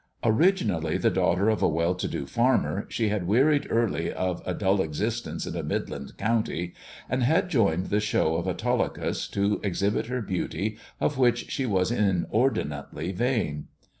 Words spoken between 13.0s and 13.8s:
vain.